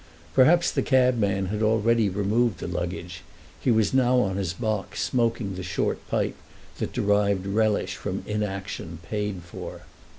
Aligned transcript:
Perhaps 0.33 0.71
the 0.71 0.81
cabman 0.81 1.45
had 1.49 1.61
already 1.61 2.09
removed 2.09 2.57
the 2.57 2.67
luggage—he 2.67 3.69
was 3.69 3.93
now 3.93 4.17
on 4.17 4.35
his 4.37 4.51
box 4.51 4.99
smoking 5.03 5.53
the 5.53 5.61
short 5.61 5.99
pipe 6.07 6.35
that 6.79 6.91
derived 6.91 7.45
relish 7.45 7.97
from 7.97 8.23
inaction 8.25 8.97
paid 9.03 9.43
for. 9.43 9.81